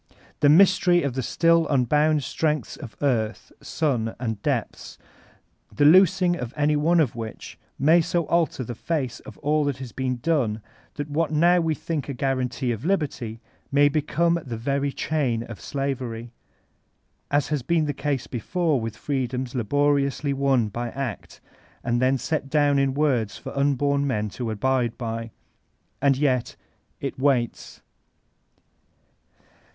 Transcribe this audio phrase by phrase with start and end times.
[0.39, 4.97] The Mystery of the still unbound strengths of earth, sun, and depths,
[5.71, 9.77] the loosing of any one of which may so alter the face of all that
[9.77, 10.63] has been done
[10.95, 13.41] that what now we think a guarantee of liberty
[13.71, 16.31] may become the very chain of slavery,
[17.29, 21.41] as has been the case before mth freedoms laboriously won by act,
[21.83, 25.29] and then set down in words for unborn men to abide by.
[26.01, 26.55] And yet—
[27.03, 27.83] ^It waits.